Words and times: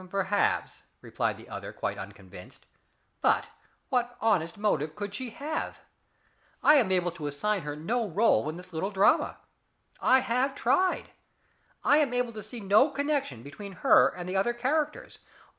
"Perhaps," 0.09 0.81
replied 1.01 1.37
the 1.37 1.47
other, 1.47 1.71
quite 1.71 1.99
unconvinced. 1.99 2.65
"But 3.21 3.51
what 3.89 4.17
honest 4.19 4.57
motive 4.57 4.95
could 4.95 5.13
she 5.13 5.29
have? 5.29 5.77
I 6.63 6.73
am 6.77 6.91
able 6.91 7.11
to 7.11 7.27
assign 7.27 7.61
her 7.61 7.75
no 7.75 8.09
rôle 8.09 8.49
in 8.49 8.57
this 8.57 8.73
little 8.73 8.89
drama. 8.89 9.37
I 9.99 10.21
have 10.21 10.55
tried. 10.55 11.11
I 11.83 11.97
am 11.97 12.15
able 12.15 12.33
to 12.33 12.41
see 12.41 12.61
no 12.61 12.89
connection 12.89 13.43
between 13.43 13.73
her 13.85 14.07
and 14.07 14.27
the 14.27 14.35
other 14.37 14.53
characters. 14.55 15.19